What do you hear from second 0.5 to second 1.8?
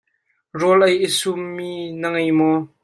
Rawl ei i sum mi